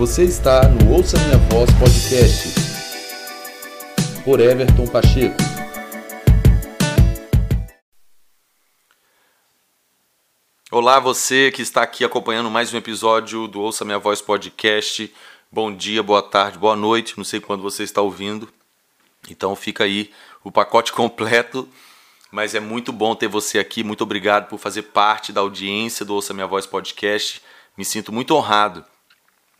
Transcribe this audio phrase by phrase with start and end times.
[0.00, 2.54] Você está no Ouça Minha Voz Podcast
[4.24, 5.36] por Everton Pacheco.
[10.72, 15.12] Olá, você que está aqui acompanhando mais um episódio do Ouça Minha Voz Podcast.
[15.52, 17.18] Bom dia, boa tarde, boa noite.
[17.18, 18.48] Não sei quando você está ouvindo.
[19.28, 20.10] Então fica aí
[20.42, 21.68] o pacote completo.
[22.32, 23.84] Mas é muito bom ter você aqui.
[23.84, 27.42] Muito obrigado por fazer parte da audiência do Ouça Minha Voz Podcast.
[27.76, 28.82] Me sinto muito honrado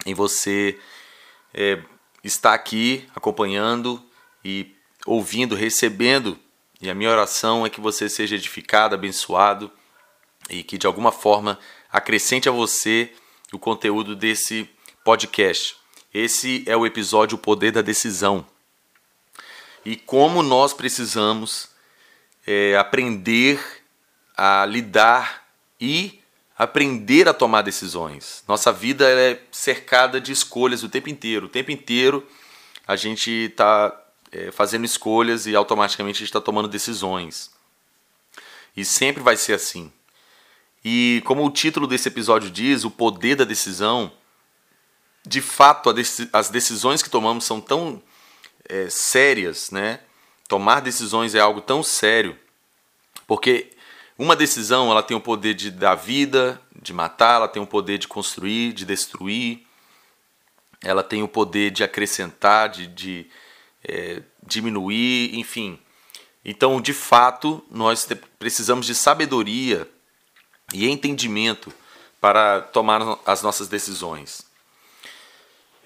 [0.07, 0.79] em você
[1.53, 1.83] é,
[2.23, 4.03] estar aqui acompanhando
[4.45, 4.75] e
[5.07, 6.39] ouvindo, recebendo.
[6.81, 9.71] E a minha oração é que você seja edificado, abençoado
[10.49, 11.59] e que de alguma forma
[11.91, 13.13] acrescente a você
[13.53, 14.69] o conteúdo desse
[15.05, 15.77] podcast.
[16.13, 18.47] Esse é o episódio O Poder da Decisão.
[19.85, 21.69] E como nós precisamos
[22.47, 23.61] é, aprender
[24.37, 25.47] a lidar
[25.81, 26.20] e
[26.61, 28.45] aprender a tomar decisões.
[28.47, 31.47] Nossa vida é cercada de escolhas o tempo inteiro.
[31.47, 32.29] O tempo inteiro
[32.87, 33.99] a gente está
[34.31, 37.51] é, fazendo escolhas e automaticamente a gente está tomando decisões.
[38.77, 39.91] E sempre vai ser assim.
[40.85, 44.13] E como o título desse episódio diz, o poder da decisão,
[45.27, 45.89] de fato
[46.31, 48.03] as decisões que tomamos são tão
[48.69, 50.01] é, sérias, né?
[50.47, 52.39] Tomar decisões é algo tão sério,
[53.27, 53.71] porque
[54.21, 57.97] uma decisão, ela tem o poder de dar vida, de matar, ela tem o poder
[57.97, 59.67] de construir, de destruir,
[60.85, 63.27] ela tem o poder de acrescentar, de, de
[63.83, 65.79] é, diminuir, enfim.
[66.45, 68.07] Então, de fato, nós
[68.39, 69.89] precisamos de sabedoria
[70.75, 71.73] e entendimento
[72.21, 74.43] para tomar as nossas decisões.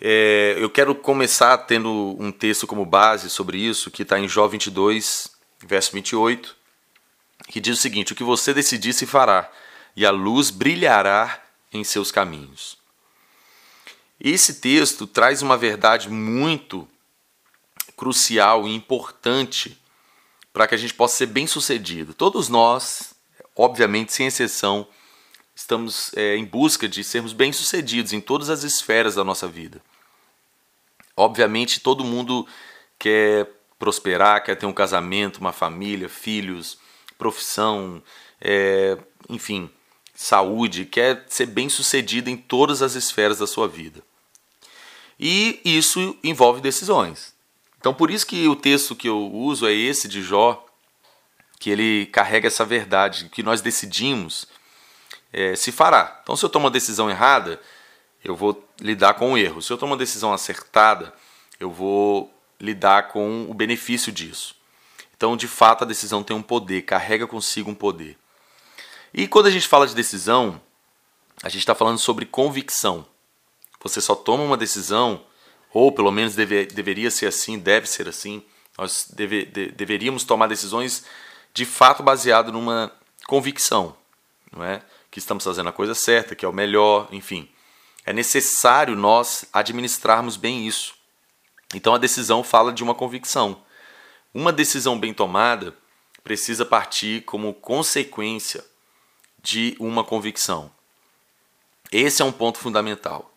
[0.01, 4.49] É, eu quero começar tendo um texto como base sobre isso, que está em Jó
[4.49, 5.31] 22,
[5.65, 6.64] verso 28
[7.49, 9.51] que diz o seguinte: O que você decidir se fará,
[9.97, 12.79] e a luz brilhará em seus caminhos.
[14.21, 16.89] Esse texto traz uma verdade muito
[17.97, 19.79] crucial e importante
[20.53, 22.15] para que a gente possa ser bem sucedido.
[22.15, 23.13] Todos nós,
[23.57, 24.87] obviamente, sem exceção,
[25.55, 29.83] estamos é, em busca de sermos bem sucedidos em todas as esferas da nossa vida.
[31.17, 32.47] Obviamente, todo mundo
[32.99, 36.79] quer prosperar, quer ter um casamento, uma família, filhos,
[37.19, 38.03] profissão,
[38.41, 38.99] é,
[39.29, 39.71] enfim,
[40.15, 44.03] saúde, quer ser bem sucedido em todas as esferas da sua vida.
[45.19, 47.35] E isso envolve decisões.
[47.79, 50.65] Então, por isso que o texto que eu uso é esse de Jó,
[51.59, 54.47] que ele carrega essa verdade, que nós decidimos
[55.33, 56.21] é, se fará.
[56.23, 57.61] Então, se eu tomo uma decisão errada,
[58.25, 59.61] eu vou lidar com o erro.
[59.61, 61.13] Se eu tomo uma decisão acertada,
[61.59, 64.55] eu vou lidar com o benefício disso.
[65.17, 68.19] Então, de fato, a decisão tem um poder, carrega consigo um poder.
[69.13, 70.61] E quando a gente fala de decisão,
[71.43, 73.07] a gente está falando sobre convicção.
[73.83, 75.25] Você só toma uma decisão,
[75.73, 78.43] ou pelo menos deve, deveria ser assim, deve ser assim.
[78.77, 81.05] Nós deve, de, deveríamos tomar decisões
[81.53, 82.91] de fato baseado numa
[83.27, 83.97] convicção,
[84.51, 84.83] não é?
[85.11, 87.49] Que estamos fazendo a coisa certa, que é o melhor, enfim.
[88.05, 90.95] É necessário nós administrarmos bem isso.
[91.73, 93.64] Então a decisão fala de uma convicção.
[94.35, 95.77] Uma decisão bem tomada
[96.25, 98.65] precisa partir como consequência
[99.41, 100.73] de uma convicção.
[101.93, 103.33] Esse é um ponto fundamental.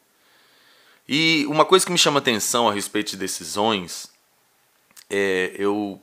[1.08, 4.12] E uma coisa que me chama atenção a respeito de decisões,
[5.08, 6.02] é, eu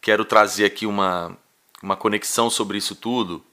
[0.00, 1.36] quero trazer aqui uma,
[1.82, 3.44] uma conexão sobre isso tudo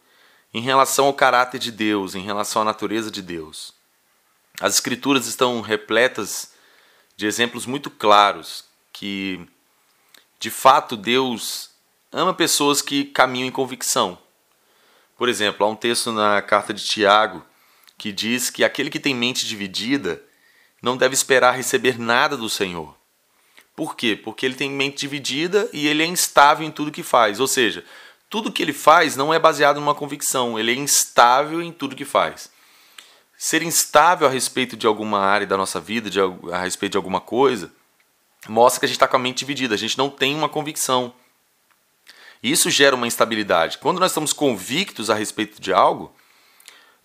[0.53, 3.74] em relação ao caráter de Deus, em relação à natureza de Deus.
[4.59, 6.53] As Escrituras estão repletas
[7.18, 9.47] de exemplos muito claros que
[10.39, 11.69] de fato, Deus
[12.11, 14.17] ama pessoas que caminham em convicção.
[15.17, 17.45] Por exemplo, há um texto na carta de Tiago
[17.97, 20.23] que diz que aquele que tem mente dividida
[20.81, 22.95] não deve esperar receber nada do Senhor.
[23.75, 24.16] Por quê?
[24.16, 27.41] Porque ele tem mente dividida e ele é instável em tudo que faz.
[27.41, 27.83] Ou seja,
[28.29, 32.06] tudo que ele faz não é baseado numa convicção, ele é instável em tudo que
[32.06, 32.50] faz.
[33.38, 36.19] Ser instável a respeito de alguma área da nossa vida, de,
[36.51, 37.71] a respeito de alguma coisa,
[38.47, 41.13] mostra que a gente está com a mente dividida, a gente não tem uma convicção.
[42.41, 43.77] Isso gera uma instabilidade.
[43.77, 46.13] Quando nós estamos convictos a respeito de algo,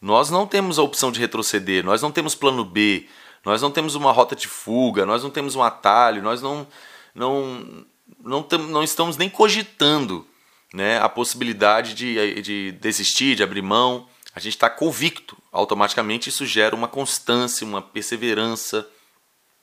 [0.00, 3.08] nós não temos a opção de retroceder, nós não temos plano B,
[3.44, 6.66] nós não temos uma rota de fuga, nós não temos um atalho, nós não,
[7.14, 7.84] não,
[8.22, 10.26] não, não estamos nem cogitando
[10.72, 14.08] né, a possibilidade de, de desistir, de abrir mão.
[14.34, 18.86] A gente está convicto, automaticamente isso gera uma constância, uma perseverança.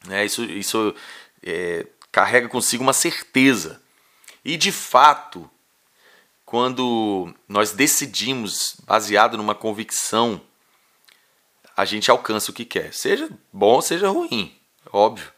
[0.08, 0.96] Né, isso, isso
[1.44, 3.82] é, carrega consigo uma certeza.
[4.44, 5.50] E de fato,
[6.46, 10.42] quando nós decidimos, baseado numa convicção,
[11.76, 12.94] a gente alcança o que quer.
[12.94, 14.56] Seja bom, seja ruim,
[14.92, 15.32] óbvio.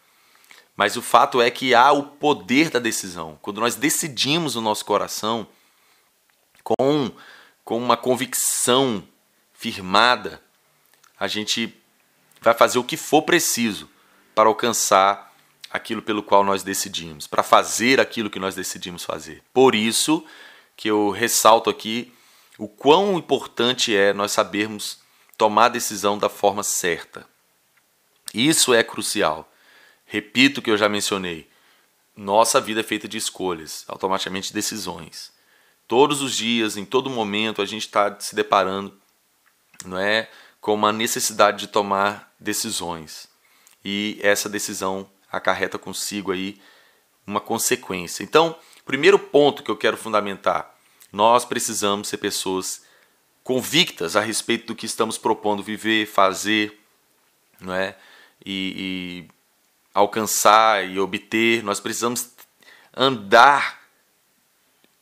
[0.76, 3.38] Mas o fato é que há o poder da decisão.
[3.42, 5.48] Quando nós decidimos no nosso coração
[6.64, 7.12] com,
[7.64, 9.08] com uma convicção
[9.54, 10.42] firmada,
[11.20, 11.74] a gente
[12.42, 13.90] vai fazer o que for preciso
[14.34, 15.33] para alcançar
[15.74, 19.42] aquilo pelo qual nós decidimos, para fazer aquilo que nós decidimos fazer.
[19.52, 20.24] Por isso
[20.78, 22.14] que eu ressalto aqui
[22.60, 25.00] o quão importante é nós sabermos
[25.36, 27.26] tomar a decisão da forma certa.
[28.32, 29.52] Isso é crucial.
[30.06, 31.50] Repito o que eu já mencionei.
[32.16, 35.34] Nossa vida é feita de escolhas, automaticamente decisões.
[35.88, 38.96] Todos os dias, em todo momento, a gente está se deparando
[39.84, 40.30] não é,
[40.62, 43.28] com uma necessidade de tomar decisões.
[43.84, 46.62] E essa decisão acarreta consigo aí
[47.26, 48.24] uma consequência.
[48.24, 50.76] Então, primeiro ponto que eu quero fundamentar:
[51.12, 52.86] nós precisamos ser pessoas
[53.44, 56.80] convictas a respeito do que estamos propondo viver, fazer,
[57.60, 57.98] não é?
[58.46, 59.34] E, e
[59.94, 62.30] alcançar e obter, nós precisamos
[62.96, 63.82] andar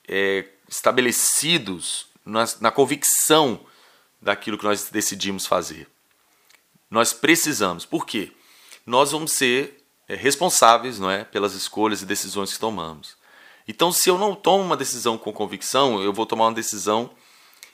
[0.08, 3.66] é, estabelecidos na, na convicção
[4.22, 5.88] daquilo que nós decidimos fazer.
[6.90, 7.86] Nós precisamos.
[7.86, 8.32] Por quê?
[8.86, 9.81] Nós vamos ser
[10.16, 13.16] responsáveis não é, pelas escolhas e decisões que tomamos.
[13.68, 17.12] Então, se eu não tomo uma decisão com convicção, eu vou tomar uma decisão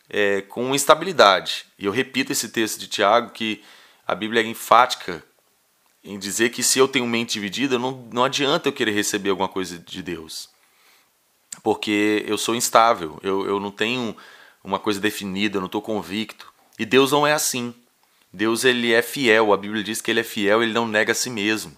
[0.09, 1.65] é, com instabilidade.
[1.77, 3.63] E eu repito esse texto de Tiago que
[4.05, 5.23] a Bíblia é enfática
[6.03, 9.49] em dizer que se eu tenho mente dividida, não, não adianta eu querer receber alguma
[9.49, 10.49] coisa de Deus.
[11.61, 14.15] Porque eu sou instável, eu, eu não tenho
[14.63, 16.53] uma coisa definida, eu não estou convicto.
[16.77, 17.73] E Deus não é assim.
[18.31, 21.15] Deus ele é fiel, a Bíblia diz que ele é fiel, ele não nega a
[21.15, 21.75] si mesmo.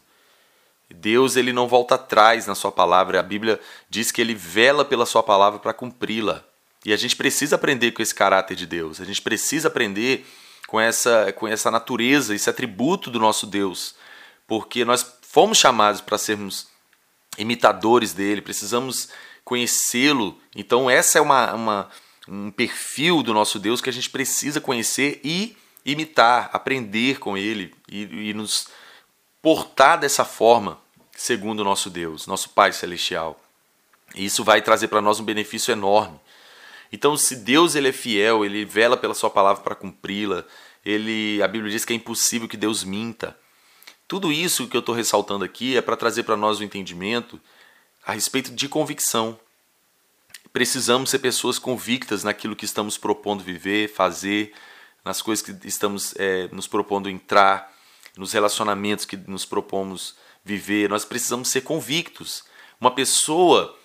[0.94, 3.60] Deus ele não volta atrás na sua palavra, a Bíblia
[3.90, 6.44] diz que ele vela pela sua palavra para cumpri-la.
[6.86, 9.02] E a gente precisa aprender com esse caráter de Deus.
[9.02, 10.26] A gente precisa aprender
[10.68, 13.96] com essa, com essa natureza, esse atributo do nosso Deus.
[14.48, 16.68] Porque nós fomos chamados para sermos
[17.38, 19.10] imitadores dele, precisamos
[19.44, 20.40] conhecê-lo.
[20.56, 21.90] Então, essa é uma, uma,
[22.28, 27.74] um perfil do nosso Deus que a gente precisa conhecer e imitar, aprender com ele
[27.90, 28.68] e, e nos
[29.42, 30.80] portar dessa forma,
[31.16, 33.40] segundo o nosso Deus, nosso Pai Celestial.
[34.16, 36.20] E isso vai trazer para nós um benefício enorme.
[36.92, 40.44] Então, se Deus ele é fiel, ele vela pela sua palavra para cumpri-la,
[40.84, 43.38] ele, a Bíblia diz que é impossível que Deus minta.
[44.08, 47.40] Tudo isso que eu estou ressaltando aqui é para trazer para nós o um entendimento
[48.06, 49.40] a respeito de convicção.
[50.52, 54.52] Precisamos ser pessoas convictas naquilo que estamos propondo viver, fazer,
[55.06, 57.72] nas coisas que estamos é, nos propondo entrar,
[58.20, 60.90] nos relacionamentos que nos propomos viver.
[60.90, 62.44] Nós precisamos ser convictos.
[62.80, 63.76] Uma pessoa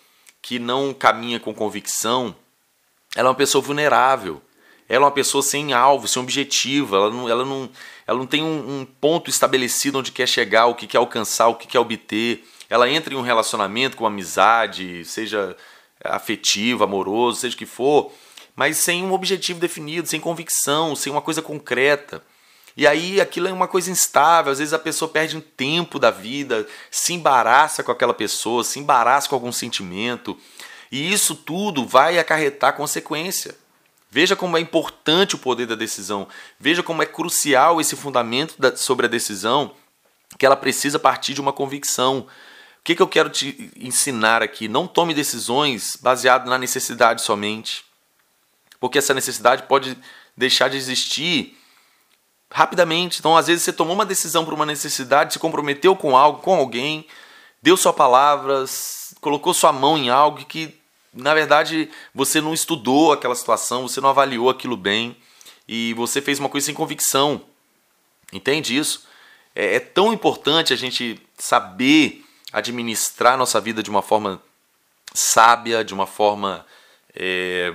[0.43, 2.35] que não caminha com convicção,
[3.15, 4.43] ela é uma pessoa vulnerável.
[4.89, 6.97] Ela é uma pessoa sem alvo, sem objetivo.
[6.97, 7.71] Ela não, ela não,
[8.07, 11.55] ela não tem um, um ponto estabelecido onde quer chegar, o que quer alcançar, o
[11.55, 12.45] que quer obter.
[12.69, 15.57] Ela entra em um relacionamento com amizade, seja
[16.03, 18.13] afetivo, amoroso, seja o que for,
[18.57, 22.21] mas sem um objetivo definido, sem convicção, sem uma coisa concreta.
[22.77, 26.11] E aí aquilo é uma coisa instável, às vezes a pessoa perde um tempo da
[26.11, 30.37] vida, se embaraça com aquela pessoa, se embaraça com algum sentimento,
[30.91, 33.55] e isso tudo vai acarretar consequência.
[34.11, 36.29] Veja como é importante o poder da decisão.
[36.59, 39.75] Veja como é crucial esse fundamento da, sobre a decisão,
[40.39, 42.21] que ela precisa partir de uma convicção.
[42.21, 44.69] O que, que eu quero te ensinar aqui?
[44.69, 47.85] Não tome decisões baseadas na necessidade somente,
[48.79, 49.99] porque essa necessidade pode
[50.37, 51.59] deixar de existir
[52.55, 53.19] rapidamente.
[53.19, 56.55] Então, às vezes, você tomou uma decisão por uma necessidade, se comprometeu com algo, com
[56.55, 57.05] alguém,
[57.61, 58.65] deu sua palavra,
[59.21, 60.79] colocou sua mão em algo que
[61.15, 65.17] na verdade, você não estudou aquela situação, você não avaliou aquilo bem
[65.69, 67.41] e você fez uma coisa sem convicção.
[68.33, 69.07] Entende isso?
[69.55, 74.43] É, é tão importante a gente saber administrar nossa vida de uma forma
[75.13, 76.67] sábia, de uma forma
[77.15, 77.73] é,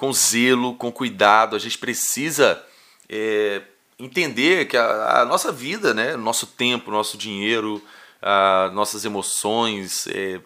[0.00, 1.54] com zelo, com cuidado.
[1.54, 2.64] A gente precisa
[3.06, 3.60] é,
[3.98, 7.84] entender que a, a, nossa vida, né, nosso tempo, nosso dinheiro,
[8.22, 10.40] a, nossas emoções, é,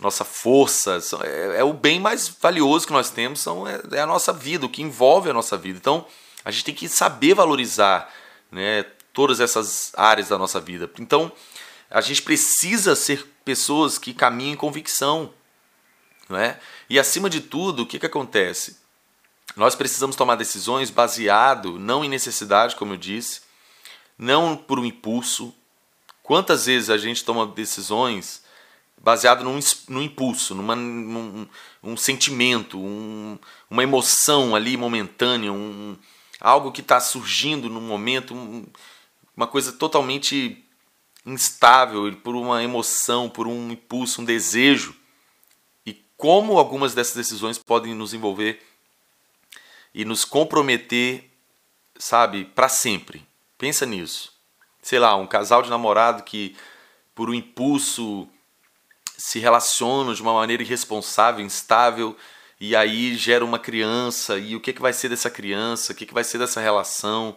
[0.00, 4.06] nossa força, é, é, o bem mais valioso que nós temos, são, é, é, a
[4.06, 5.78] nossa vida, o que envolve a nossa vida.
[5.78, 6.04] Então,
[6.44, 8.12] a gente tem que saber valorizar
[8.50, 10.90] né, todas essas áreas da nossa vida.
[10.98, 11.30] Então,
[11.88, 15.32] a gente precisa ser pessoas que caminhem em convicção.
[16.28, 16.58] Não é?
[16.90, 18.84] E, acima de tudo, o que, que acontece?
[19.56, 23.40] Nós precisamos tomar decisões baseado não em necessidade, como eu disse,
[24.18, 25.54] não por um impulso.
[26.22, 28.44] Quantas vezes a gente toma decisões
[28.98, 29.58] baseado num,
[29.88, 31.48] num impulso, numa, num
[31.82, 33.38] um sentimento, um,
[33.70, 35.96] uma emoção ali momentânea, um,
[36.38, 38.34] algo que está surgindo no momento,
[39.34, 40.62] uma coisa totalmente
[41.24, 44.94] instável, por uma emoção, por um impulso, um desejo.
[45.84, 48.60] E como algumas dessas decisões podem nos envolver
[49.96, 51.24] e nos comprometer,
[51.98, 53.26] sabe, para sempre.
[53.56, 54.30] Pensa nisso.
[54.82, 56.54] Sei lá, um casal de namorado que
[57.14, 58.28] por um impulso
[59.16, 62.14] se relacionam de uma maneira irresponsável, instável,
[62.60, 66.04] e aí gera uma criança, e o que, que vai ser dessa criança, o que,
[66.04, 67.34] que vai ser dessa relação,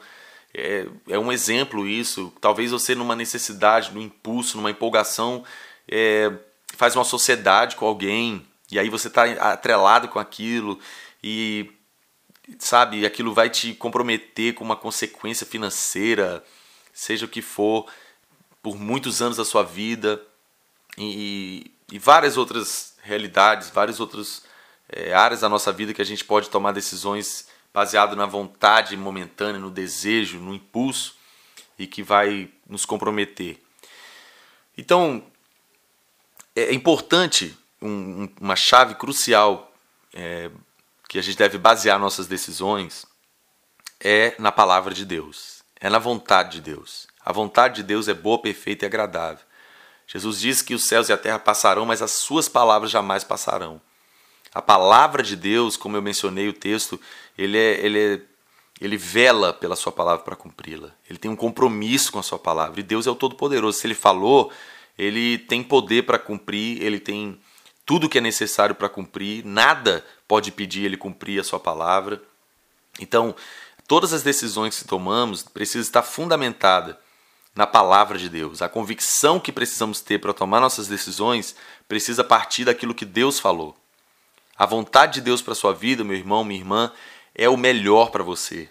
[0.53, 2.33] é, é um exemplo isso.
[2.41, 5.45] Talvez você, numa necessidade, num impulso, numa empolgação,
[5.87, 6.29] é,
[6.75, 9.23] faz uma sociedade com alguém e aí você está
[9.53, 10.77] atrelado com aquilo
[11.23, 11.78] e
[12.57, 16.43] sabe aquilo vai te comprometer com uma consequência financeira,
[16.93, 17.85] seja o que for,
[18.61, 20.21] por muitos anos da sua vida
[20.97, 24.43] e, e várias outras realidades, várias outras
[24.89, 29.59] é, áreas da nossa vida que a gente pode tomar decisões baseado na vontade momentânea,
[29.59, 31.15] no desejo, no impulso
[31.77, 33.61] e que vai nos comprometer.
[34.77, 35.23] Então,
[36.55, 39.71] é importante um, uma chave crucial
[40.13, 40.49] é,
[41.09, 43.03] que a gente deve basear nossas decisões
[43.99, 47.07] é na palavra de Deus, é na vontade de Deus.
[47.25, 49.43] A vontade de Deus é boa, perfeita e agradável.
[50.05, 53.81] Jesus disse que os céus e a terra passarão, mas as suas palavras jamais passarão.
[54.53, 57.01] A palavra de Deus, como eu mencionei o texto,
[57.35, 58.21] ele, é, ele, é,
[58.79, 60.91] ele vela pela sua palavra para cumpri-la.
[61.09, 62.79] Ele tem um compromisso com a sua palavra.
[62.79, 63.79] E Deus é o Todo-Poderoso.
[63.79, 64.51] Se ele falou,
[64.97, 67.39] ele tem poder para cumprir, ele tem
[67.83, 72.21] tudo que é necessário para cumprir, nada pode pedir ele cumprir a sua palavra.
[72.99, 73.35] Então,
[73.87, 76.95] todas as decisões que tomamos precisam estar fundamentadas
[77.55, 78.61] na palavra de Deus.
[78.61, 81.55] A convicção que precisamos ter para tomar nossas decisões
[81.87, 83.75] precisa partir daquilo que Deus falou.
[84.55, 86.91] A vontade de Deus para sua vida, meu irmão, minha irmã,
[87.33, 88.69] é o melhor para você.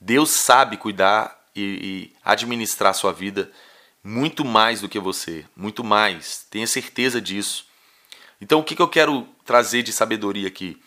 [0.00, 3.52] Deus sabe cuidar e, e administrar sua vida
[4.02, 6.46] muito mais do que você, muito mais.
[6.48, 7.67] Tenha certeza disso.
[8.40, 10.80] Então, o que, que eu quero trazer de sabedoria aqui?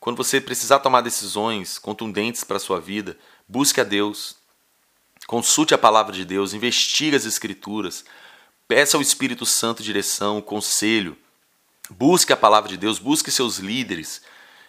[0.00, 3.16] Quando você precisar tomar decisões contundentes para a sua vida,
[3.48, 4.36] busque a Deus,
[5.26, 8.04] consulte a palavra de Deus, investigue as Escrituras,
[8.68, 11.16] peça ao Espírito Santo direção, conselho,
[11.90, 14.22] Busque a palavra de Deus, busque seus líderes,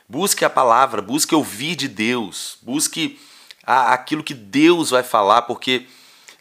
[0.08, 3.20] busque a palavra, busque ouvir de Deus, busque
[3.66, 5.88] a, aquilo que Deus vai falar, porque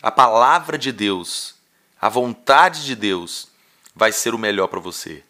[0.02, 1.54] a palavra de Deus,
[2.00, 3.48] a vontade de Deus
[3.94, 5.22] vai ser o melhor para você.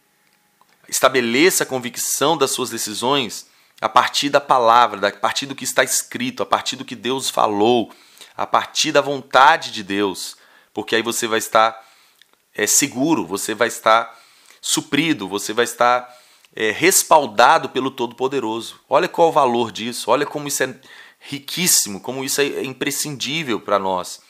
[0.95, 3.49] Estabeleça a convicção das suas decisões
[3.81, 7.29] a partir da palavra, a partir do que está escrito, a partir do que Deus
[7.29, 7.93] falou,
[8.37, 10.37] a partir da vontade de Deus,
[10.73, 11.85] porque aí você vai estar
[12.55, 14.17] é, seguro, você vai estar
[14.61, 16.09] suprido, você vai estar
[16.55, 18.79] é, respaldado pelo Todo-Poderoso.
[18.89, 20.79] Olha qual o valor disso, olha como isso é
[21.19, 24.21] riquíssimo, como isso é imprescindível para nós.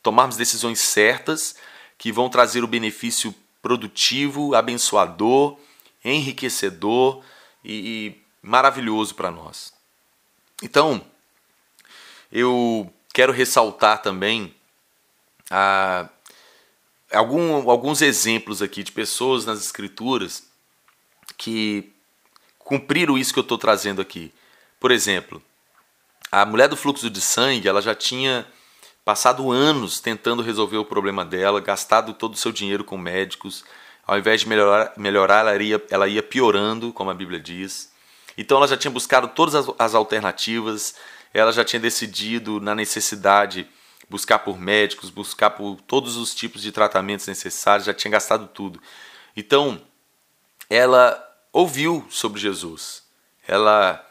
[0.00, 1.56] Tomarmos decisões certas
[1.98, 5.58] que vão trazer o benefício produtivo, abençoador,
[6.04, 7.22] enriquecedor
[7.64, 9.72] e, e maravilhoso para nós.
[10.62, 11.04] Então,
[12.30, 14.54] eu quero ressaltar também
[15.50, 16.08] a
[17.12, 20.44] algum, alguns exemplos aqui de pessoas nas escrituras
[21.36, 21.92] que
[22.58, 24.32] cumpriram isso que eu estou trazendo aqui.
[24.80, 25.42] Por exemplo,
[26.30, 28.46] a mulher do fluxo de sangue, ela já tinha
[29.04, 33.64] passado anos tentando resolver o problema dela, gastado todo o seu dinheiro com médicos.
[34.06, 37.92] Ao invés de melhorar, melhorar ela, ia, ela ia piorando, como a Bíblia diz.
[38.36, 40.94] Então ela já tinha buscado todas as, as alternativas,
[41.32, 43.66] ela já tinha decidido na necessidade
[44.08, 48.80] buscar por médicos, buscar por todos os tipos de tratamentos necessários, já tinha gastado tudo.
[49.34, 49.80] Então,
[50.68, 51.18] ela
[51.52, 53.02] ouviu sobre Jesus,
[53.46, 54.06] ela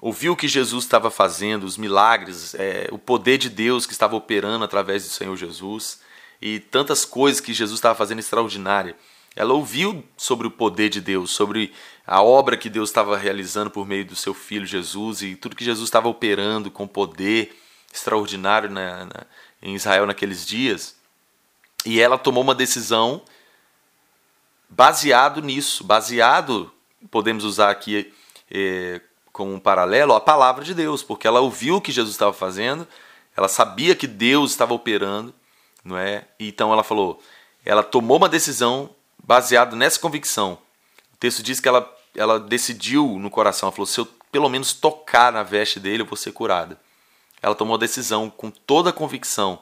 [0.00, 4.16] ouviu o que Jesus estava fazendo, os milagres, é, o poder de Deus que estava
[4.16, 6.00] operando através do Senhor Jesus
[6.40, 8.96] e tantas coisas que Jesus estava fazendo extraordinária.
[9.36, 11.70] Ela ouviu sobre o poder de Deus, sobre
[12.06, 15.64] a obra que Deus estava realizando por meio do seu filho Jesus e tudo que
[15.64, 17.54] Jesus estava operando com poder
[17.92, 19.26] extraordinário na, na,
[19.62, 20.96] em Israel naqueles dias.
[21.84, 23.22] E ela tomou uma decisão
[24.70, 26.72] baseado nisso, baseado,
[27.10, 28.12] podemos usar aqui
[28.50, 29.02] é,
[29.32, 32.88] como um paralelo, a palavra de Deus, porque ela ouviu o que Jesus estava fazendo,
[33.36, 35.34] ela sabia que Deus estava operando,
[35.84, 36.26] não é?
[36.40, 37.22] Então ela falou,
[37.62, 38.95] ela tomou uma decisão
[39.26, 40.58] baseada nessa convicção.
[41.12, 44.72] O texto diz que ela, ela decidiu no coração, ela falou, se eu pelo menos
[44.72, 46.78] tocar na veste dele, eu vou ser curada
[47.46, 49.60] ela tomou a decisão com toda a convicção,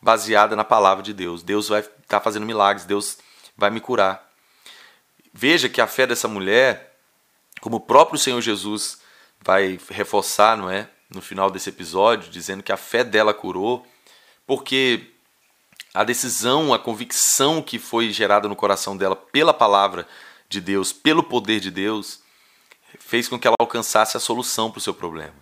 [0.00, 1.42] baseada na palavra de Deus.
[1.42, 3.18] Deus vai estar tá fazendo milagres, Deus
[3.56, 4.30] vai me curar.
[5.32, 6.96] Veja que a fé dessa mulher,
[7.60, 9.00] como o próprio Senhor Jesus
[9.40, 10.88] vai reforçar, não é?
[11.10, 13.86] no final desse episódio, dizendo que a fé dela curou,
[14.46, 15.12] porque
[15.94, 20.06] a decisão, a convicção que foi gerada no coração dela pela palavra
[20.48, 22.20] de Deus, pelo poder de Deus,
[22.98, 25.34] fez com que ela alcançasse a solução para o seu problema.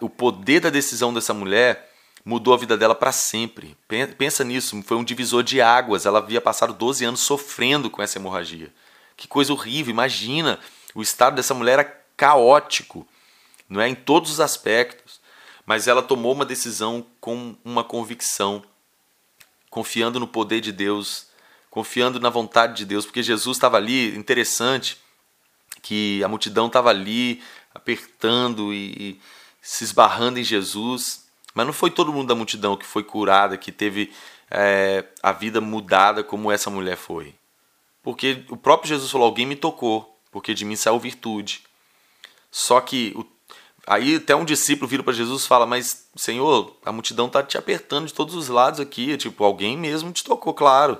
[0.00, 1.90] O poder da decisão dessa mulher
[2.24, 3.76] mudou a vida dela para sempre.
[4.16, 6.06] Pensa nisso, foi um divisor de águas.
[6.06, 8.72] Ela havia passado 12 anos sofrendo com essa hemorragia.
[9.16, 10.58] Que coisa horrível, imagina.
[10.94, 11.84] O estado dessa mulher era
[12.16, 13.06] caótico,
[13.68, 15.20] não é em todos os aspectos,
[15.64, 18.62] mas ela tomou uma decisão com uma convicção,
[19.70, 21.28] confiando no poder de Deus,
[21.70, 24.98] confiando na vontade de Deus, porque Jesus estava ali, interessante
[25.80, 27.42] que a multidão estava ali
[27.74, 29.20] apertando e, e
[29.62, 33.72] se esbarrando em Jesus, mas não foi todo mundo da multidão que foi curada, que
[33.72, 34.12] teve
[34.50, 37.34] é, a vida mudada como essa mulher foi.
[38.02, 41.62] Porque o próprio Jesus falou: Alguém me tocou, porque de mim saiu virtude.
[42.50, 43.24] Só que o,
[43.90, 47.58] aí até um discípulo vira para Jesus e fala: Mas Senhor, a multidão está te
[47.58, 49.16] apertando de todos os lados aqui.
[49.16, 50.96] Tipo, alguém mesmo te tocou, claro.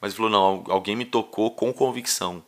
[0.00, 2.44] Mas ele falou: Não, alguém me tocou com convicção.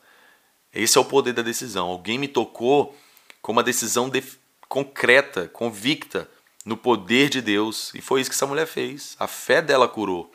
[0.74, 1.88] Esse é o poder da decisão.
[1.88, 2.94] Alguém me tocou
[3.40, 4.22] com uma decisão de,
[4.68, 6.28] concreta, convicta
[6.64, 7.92] no poder de Deus.
[7.94, 9.16] E foi isso que essa mulher fez.
[9.18, 10.30] A fé dela curou.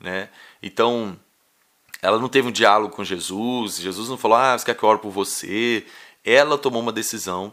[0.00, 0.30] Né?
[0.62, 1.18] Então,
[2.00, 3.78] ela não teve um diálogo com Jesus.
[3.78, 5.84] Jesus não falou, ah, você quer que eu ore por você?
[6.24, 7.52] Ela tomou uma decisão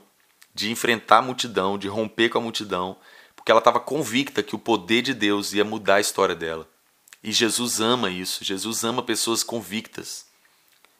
[0.55, 2.97] de enfrentar a multidão, de romper com a multidão,
[3.35, 6.67] porque ela estava convicta que o poder de Deus ia mudar a história dela.
[7.21, 8.43] E Jesus ama isso.
[8.43, 10.25] Jesus ama pessoas convictas.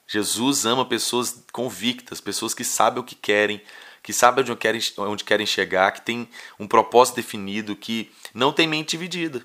[0.06, 3.62] Jesus ama pessoas convictas, pessoas que sabem o que querem,
[4.04, 8.68] que sabem onde querem, onde querem chegar, que tem um propósito definido, que não tem
[8.68, 9.42] mente dividida,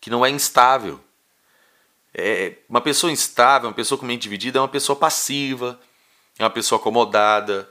[0.00, 1.00] que não é instável.
[2.14, 5.78] É, uma pessoa instável, uma pessoa com mente dividida é uma pessoa passiva,
[6.38, 7.68] é uma pessoa acomodada,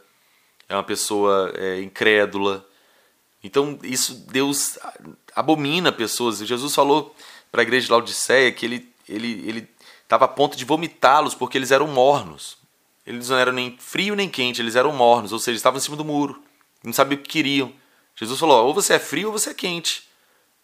[0.70, 2.66] é uma pessoa é, incrédula.
[3.44, 4.78] Então, isso Deus
[5.36, 6.40] abomina pessoas.
[6.40, 7.16] Jesus falou
[7.52, 9.70] para a igreja de Laodiceia que ele, ele, ele
[10.04, 12.58] estava a ponto de vomitá-los porque eles eram mornos.
[13.06, 15.98] Eles não eram nem frio nem quente, eles eram mornos, ou seja, estavam em cima
[15.98, 16.44] do muro.
[16.84, 17.74] Não sabiam o que queriam.
[18.16, 20.08] Jesus falou: ou você é frio ou você é quente.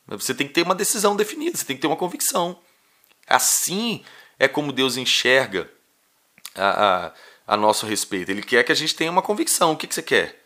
[0.08, 2.60] Você tem que ter uma decisão definida, você tem que ter uma convicção.
[3.28, 4.04] Assim
[4.38, 5.72] é como Deus enxerga
[6.54, 7.14] a, a,
[7.48, 8.30] a nosso respeito.
[8.30, 9.72] Ele quer que a gente tenha uma convicção.
[9.72, 10.42] O que, que você quer?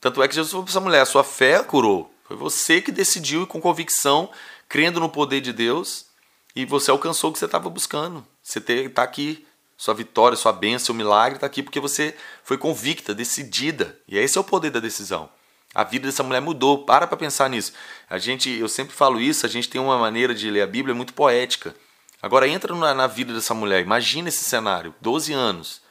[0.00, 2.12] Tanto é que Jesus falou para essa mulher: a sua fé curou.
[2.24, 4.30] Foi você que decidiu e com convicção,
[4.68, 6.06] crendo no poder de Deus,
[6.54, 8.26] e você alcançou o que você estava buscando.
[8.42, 13.14] Você está aqui sua vitória, sua bênção, seu milagre está aqui porque você foi convicta,
[13.14, 13.98] decidida.
[14.08, 15.28] E esse é o poder da decisão.
[15.74, 16.84] A vida dessa mulher mudou.
[16.84, 17.72] Para para pensar nisso.
[18.08, 20.94] A gente, eu sempre falo isso, a gente tem uma maneira de ler a Bíblia
[20.94, 21.76] muito poética.
[22.22, 23.82] Agora entra na, na vida dessa mulher.
[23.82, 24.94] Imagina esse cenário.
[25.02, 25.82] 12 anos.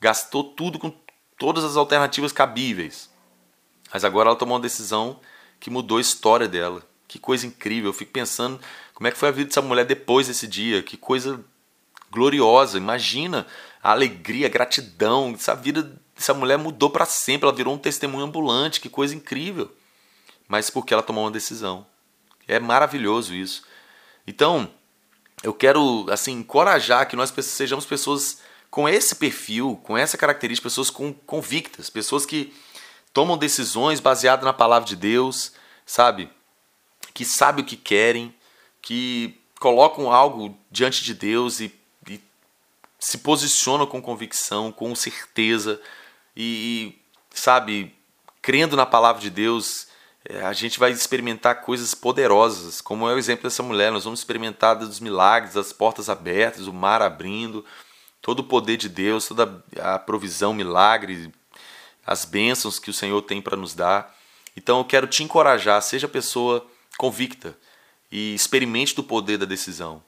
[0.00, 0.92] Gastou tudo com
[1.38, 3.10] todas as alternativas cabíveis.
[3.92, 5.20] Mas agora ela tomou uma decisão
[5.58, 6.82] que mudou a história dela.
[7.08, 7.90] Que coisa incrível.
[7.90, 8.60] Eu fico pensando
[8.94, 10.82] como é que foi a vida dessa mulher depois desse dia.
[10.82, 11.42] Que coisa
[12.10, 12.78] gloriosa.
[12.78, 13.46] Imagina
[13.82, 15.32] a alegria, a gratidão.
[15.34, 17.46] Essa vida, essa mulher mudou para sempre.
[17.46, 18.80] Ela virou um testemunho ambulante.
[18.80, 19.72] Que coisa incrível.
[20.48, 21.86] Mas porque ela tomou uma decisão.
[22.48, 23.64] É maravilhoso isso.
[24.26, 24.70] Então,
[25.42, 28.40] eu quero assim encorajar que nós sejamos pessoas
[28.76, 32.52] com esse perfil, com essa característica, pessoas com, convictas, pessoas que
[33.10, 35.52] tomam decisões baseadas na palavra de Deus,
[35.86, 36.28] sabe?
[37.14, 38.34] Que sabem o que querem,
[38.82, 41.72] que colocam algo diante de Deus e
[42.98, 45.80] se posiciona com convicção, com certeza
[46.36, 46.98] e,
[47.30, 47.94] sabe,
[48.42, 49.86] crendo na palavra de Deus,
[50.22, 53.90] é, a gente vai experimentar coisas poderosas, como é o exemplo dessa mulher.
[53.90, 57.64] Nós vamos experimentar dos milagres, as portas abertas, o mar abrindo,
[58.26, 61.32] todo o poder de Deus, toda a provisão, milagre,
[62.04, 64.12] as bênçãos que o Senhor tem para nos dar.
[64.56, 66.66] Então eu quero te encorajar, seja pessoa
[66.98, 67.56] convicta
[68.10, 70.02] e experimente do poder da decisão.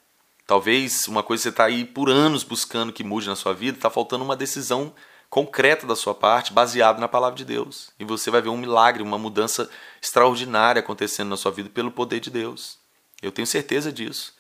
[0.48, 3.78] Talvez uma coisa que você está aí por anos buscando que mude na sua vida,
[3.78, 4.92] está faltando uma decisão
[5.30, 7.92] concreta da sua parte, baseada na palavra de Deus.
[8.00, 9.70] E você vai ver um milagre, uma mudança
[10.02, 12.80] extraordinária acontecendo na sua vida pelo poder de Deus.
[13.22, 14.34] Eu tenho certeza disso.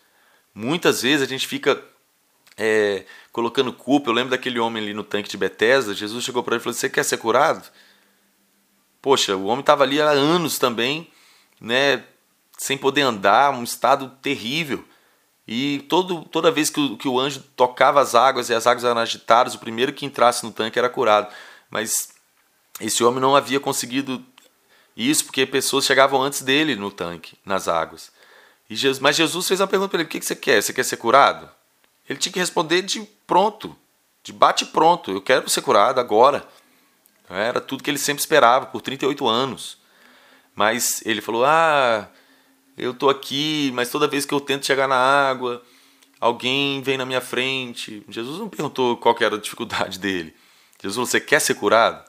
[0.52, 1.80] Muitas vezes a gente fica
[2.58, 4.10] é, colocando culpa.
[4.10, 5.94] Eu lembro daquele homem ali no tanque de Bethesda.
[5.94, 7.66] Jesus chegou para ele e falou: Você quer ser curado?
[9.00, 11.08] Poxa, o homem estava ali há anos também,
[11.60, 12.04] né,
[12.58, 14.84] sem poder andar, um estado terrível.
[15.46, 18.84] E todo, toda vez que o, que o anjo tocava as águas e as águas
[18.84, 21.32] eram agitadas, o primeiro que entrasse no tanque era curado.
[21.70, 22.10] Mas
[22.80, 24.22] esse homem não havia conseguido
[24.96, 28.10] isso porque pessoas chegavam antes dele no tanque, nas águas.
[28.68, 30.62] Jesus, mas Jesus fez uma pergunta para ele: o que, que você quer?
[30.62, 31.48] Você quer ser curado?
[32.08, 33.76] Ele tinha que responder de pronto,
[34.22, 36.46] de bate pronto: eu quero ser curado agora.
[37.28, 39.78] Era tudo que ele sempre esperava por 38 anos.
[40.54, 42.08] Mas ele falou: Ah,
[42.76, 45.62] eu tô aqui, mas toda vez que eu tento chegar na água,
[46.18, 48.02] alguém vem na minha frente.
[48.08, 50.34] Jesus não perguntou qual era a dificuldade dele.
[50.80, 52.08] Jesus falou: Você quer ser curado?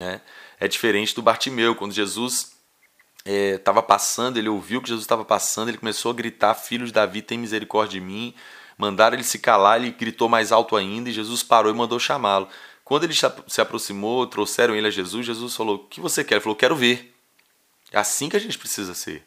[0.00, 0.20] É,
[0.58, 2.52] é diferente do Bartimeu, quando Jesus
[3.24, 6.92] estava é, passando, ele ouviu que Jesus estava passando, ele começou a gritar: Filho de
[6.92, 8.34] Davi, tem misericórdia de mim.
[8.80, 12.48] Mandaram ele se calar, ele gritou mais alto ainda e Jesus parou e mandou chamá-lo.
[12.82, 16.36] Quando ele se aproximou, trouxeram ele a Jesus, Jesus falou: O que você quer?
[16.36, 17.14] Ele falou: Quero ver.
[17.92, 19.22] É assim que a gente precisa ser.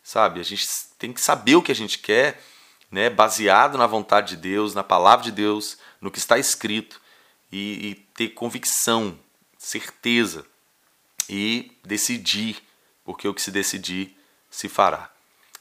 [0.00, 0.38] Sabe?
[0.38, 0.64] A gente
[0.96, 2.40] tem que saber o que a gente quer,
[2.88, 3.10] né?
[3.10, 7.00] baseado na vontade de Deus, na palavra de Deus, no que está escrito,
[7.50, 9.18] e, e ter convicção,
[9.58, 10.46] certeza
[11.28, 12.62] e decidir
[13.04, 14.16] porque o que se decidir
[14.48, 15.10] se fará.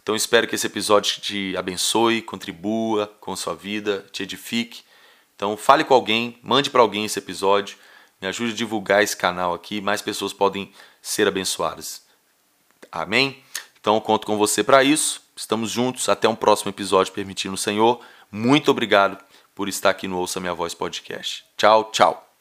[0.04, 4.84] Então espero que esse episódio te abençoe, contribua com sua vida, te edifique.
[5.36, 7.78] Então fale com alguém, mande para alguém esse episódio,
[8.22, 12.04] me ajude a divulgar esse canal aqui, mais pessoas podem ser abençoadas.
[12.92, 13.42] Amém?
[13.80, 15.22] Então conto com você para isso.
[15.36, 18.00] Estamos juntos até um próximo episódio, permitindo o Senhor.
[18.32, 19.18] Muito obrigado
[19.56, 21.46] por estar aqui no Ouça Minha Voz podcast.
[21.58, 22.33] Tchau, tchau.